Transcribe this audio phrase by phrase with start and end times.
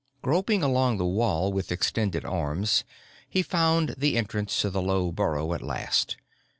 [0.23, 2.83] Groping along the wall with extended arms,
[3.29, 6.15] he found the entrance to the low burrow at last.